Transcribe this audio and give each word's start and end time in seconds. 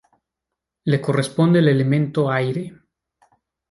Le 0.85 0.99
corresponde 0.99 1.59
el 1.59 1.67
elemento 1.67 2.31
aire. 2.31 2.73